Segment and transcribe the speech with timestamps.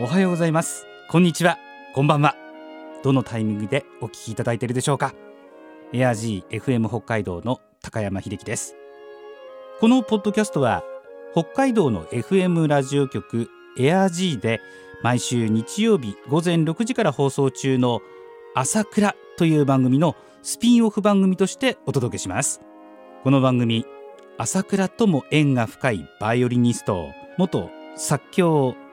[0.00, 0.86] おはようございます。
[1.08, 1.58] こんにちは。
[1.92, 2.36] こんばんは。
[3.02, 5.12] どのタイミングでお聞きいただいているでしょうか。
[5.92, 8.76] エア G FM 北海道の高山秀樹です。
[9.80, 10.84] このポッドキャストは
[11.32, 14.60] 北海道の FM ラジオ局エア G で
[15.02, 18.00] 毎週日曜日午前6時から放送中の
[18.54, 22.60] 朝倉という番組のスピンオフ番組としてお届けします。
[23.24, 23.84] この番組
[24.36, 28.76] 朝倉とも縁が深いバイオリニスト元作協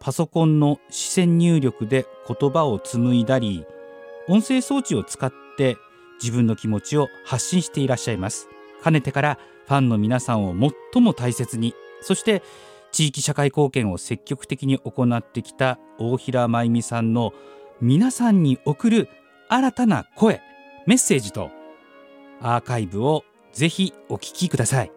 [0.00, 3.64] パソコンの視線入力で言葉を紡いだり
[4.28, 5.76] 音声装置を使って
[6.22, 8.48] 自分の気持ちを発信していらっしゃいます。
[8.82, 10.54] かねてからファンの皆さんを
[10.92, 12.42] 最も大切にそして
[12.92, 17.32] 地域社会貢献を積極的に行ってきた大平真由美さんの
[17.80, 19.08] 皆さんに送る
[19.48, 20.40] 新たな声
[20.86, 21.50] メッセージと
[22.40, 24.92] アーカイブをぜひお聞きください。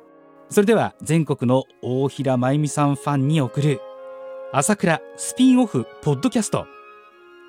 [0.50, 3.80] それでは全国の大平真由美さんファンに送る
[4.54, 6.68] 朝倉スピンオフポッドキャスト。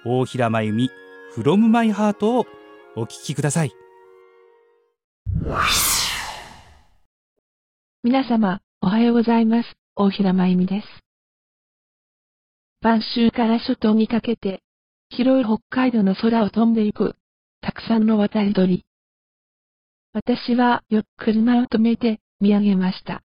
[0.04, 0.88] 大平真由美
[1.36, 2.46] from my heart を
[2.94, 3.72] お聞きください。
[8.04, 9.72] 皆様おはようございます。
[9.96, 10.86] 大平真由美です。
[12.82, 14.62] 晩秋から初冬にかけて
[15.08, 17.16] 広い北海道の空を飛んでいく
[17.62, 18.84] たくさんの渡り鳥。
[20.12, 23.24] 私はよく車を止めて見上げました。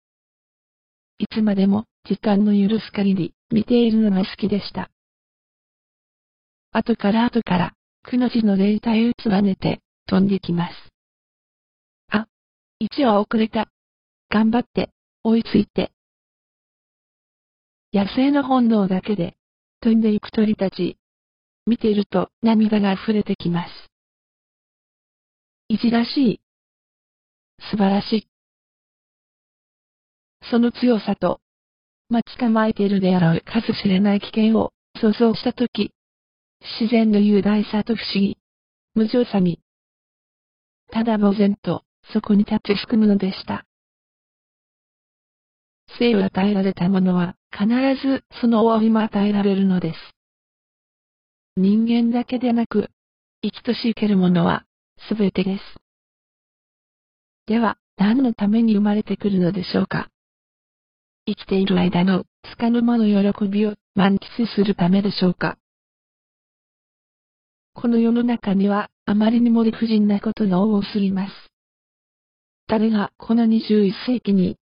[1.17, 4.89] いつまでも時間の許す限り見ているのが好きでした。
[6.71, 10.73] 後から後から、くの字の霊体を連ねて、飛んできます。
[12.09, 12.25] あ、
[12.79, 13.69] 一応遅れた。
[14.31, 14.89] 頑張って、
[15.23, 15.91] 追いついて。
[17.93, 19.35] 野生の本能だけで、
[19.81, 20.97] 飛んでいく鳥たち。
[21.67, 23.69] 見ていると涙が溢れてきます。
[25.67, 26.41] いじらしい。
[27.69, 28.27] 素晴らしい。
[30.49, 31.39] その強さと
[32.09, 34.71] 待ち構えているであろう数知れない危険を
[35.01, 35.91] 想像したとき、
[36.79, 38.37] 自然の雄大さと不思議、
[38.95, 39.59] 無情さに、
[40.91, 41.83] ただ呆然と
[42.13, 43.65] そこに立ちすくむのでした。
[45.97, 47.67] 生を与えられた者は必
[48.01, 49.99] ずその終わりも与えられるのです。
[51.55, 52.89] 人間だけでなく、
[53.43, 54.65] 生きとし生ける者は
[55.09, 55.63] 全てです。
[57.45, 60.09] では、何のために生まれてくるのでしょうか
[61.25, 65.57] 生きている間のつかの間の喜びを満喫するためでしょうか。
[67.73, 71.33] この世の中にはあまりにも理不尽なことが多すぎます。
[72.67, 74.57] 誰がこの21世紀に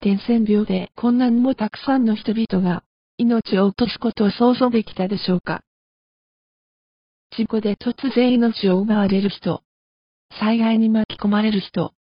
[0.00, 2.84] 伝染病でこんなにもたくさんの人々が
[3.18, 5.62] 命を落とすことを想像できたでしょうか。
[7.36, 9.62] 事故で突然命を奪われる人、
[10.38, 11.92] 災害に巻き込まれる人、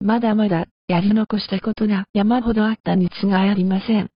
[0.00, 4.10] まだまだやり残したことが山ほどあったに違いありません。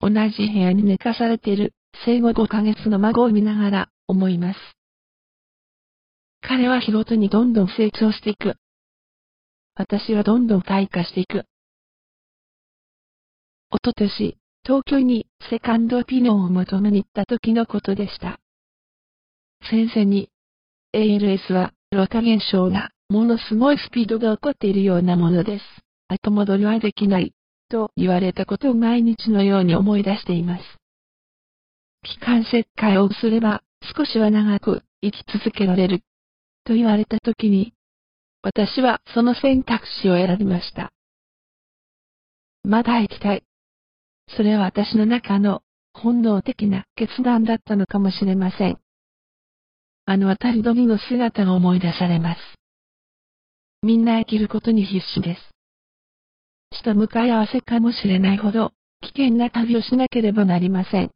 [0.00, 1.74] 同じ部屋に寝かされている
[2.04, 4.58] 生後5ヶ月の孫を見ながら思います。
[6.40, 8.56] 彼は日ごとにどんどん成長していく。
[9.74, 11.44] 私はどんどん退化していく。
[13.70, 18.38] おととし、東京にセカンドオピニオンを求めに行った時のことでした。
[19.70, 20.30] 先生に、
[20.94, 25.64] ALS は老化現象がものすごいスピードが起こっているようなものです。
[26.08, 27.34] 後戻りはできない。
[27.68, 30.64] と言われたことを毎日のように思い出しています。
[32.02, 33.62] 気管切開をすれば
[33.96, 36.00] 少しは長く生き続けられる。
[36.64, 37.74] と言われた時に、
[38.42, 40.92] 私はその選択肢を選びました。
[42.64, 43.42] まだ生きたい。
[44.36, 48.78] それは私の中の本能的な決断だったのかもしれません。
[50.04, 52.40] あの渡り鳥の姿が思い出されます。
[53.84, 55.40] みんな生きることに必死です。
[56.72, 58.70] 死と向かい合わせかもしれないほど、
[59.00, 61.10] 危険な旅をしなければなりません。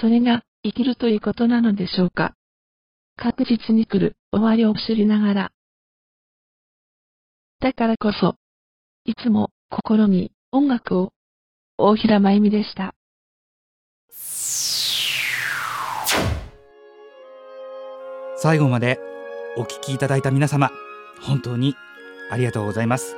[0.00, 2.34] それが、生きるということなのでしょうか。
[3.16, 5.52] 確実に来る終わりを知りながら。
[7.60, 8.34] だからこそ、
[9.04, 11.12] いつも心に音楽を、
[11.78, 12.94] 大平真由美でした。
[18.36, 19.11] 最後まで
[19.54, 20.72] お聞きいただいた皆様
[21.20, 21.76] 本当に
[22.30, 23.16] ありがとうございます。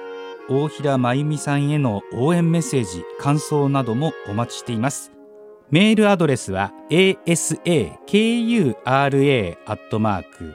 [0.49, 5.13] 大平真由美さんへの応援メッセージ感想などもお待ちしています。
[5.71, 8.75] メールアドレスは asakura
[9.65, 10.55] アットマーク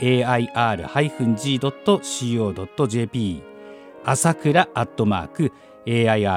[0.00, 0.62] air-g.co.jp
[4.04, 5.50] 朝倉アットマーク
[5.86, 6.30] air-g.co.jp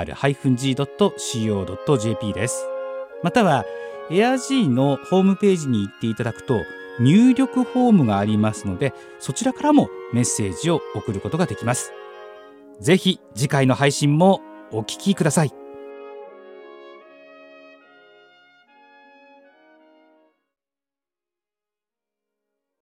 [2.33, 2.65] です。
[3.21, 3.65] または
[4.09, 6.61] AirG のホームページに行っていただくと
[6.99, 11.91] 入力フォームがありますのでそちらからもメッセージを送ることができます。
[12.79, 14.41] ぜひ次回の配信も
[14.71, 15.62] お聞きください。